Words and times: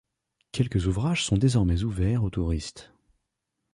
Quelques 0.51 0.87
ouvrages 0.87 1.23
sont 1.25 1.37
désormais 1.37 1.83
ouverts 1.83 2.23
aux 2.23 2.31
touristes. 2.31 2.91